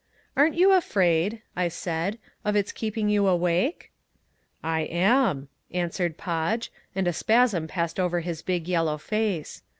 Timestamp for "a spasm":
7.07-7.67